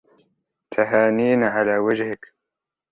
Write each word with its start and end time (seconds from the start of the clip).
تهانينا 0.71 1.47
على 1.49 1.77
وجهك. 1.77 2.33